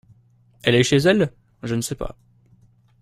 Elle 0.63 0.73
est 0.73 0.83
chez 0.83 0.95
elle? 0.97 1.31
Je 1.61 1.75
ne 1.75 1.81
sais 1.81 1.93
pas. 1.93 2.17